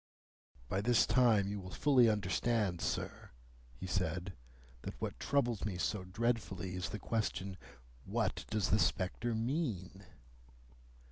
"By 0.67 0.81
this 0.81 1.05
time 1.05 1.47
you 1.47 1.59
will 1.59 1.69
fully 1.69 2.09
understand, 2.09 2.81
sir," 2.81 3.29
he 3.75 3.85
said, 3.85 4.33
"that 4.81 4.99
what 4.99 5.19
troubles 5.19 5.63
me 5.63 5.77
so 5.77 6.03
dreadfully 6.05 6.73
is 6.73 6.89
the 6.89 6.97
question, 6.97 7.55
What 8.03 8.45
does 8.49 8.71
the 8.71 8.79
spectre 8.79 9.35
mean?" 9.35 10.03